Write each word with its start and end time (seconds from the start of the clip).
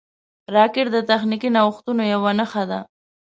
راکټ 0.55 0.87
د 0.95 0.97
تخنیکي 1.09 1.49
نوښتونو 1.55 2.03
یوه 2.13 2.31
نښه 2.39 2.63
ده 2.69 2.79